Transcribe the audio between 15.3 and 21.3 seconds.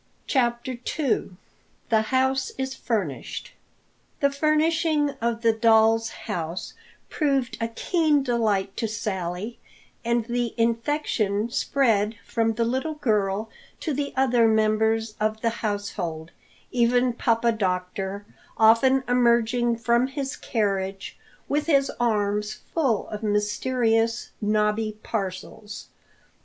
the household, even Papa Doctor often emerging from his carriage